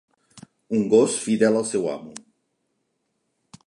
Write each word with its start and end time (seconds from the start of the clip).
Un 0.77 0.87
gos 0.93 1.19
fidel 1.27 1.61
al 1.61 1.69
seu 1.75 1.87
amo. 1.99 2.19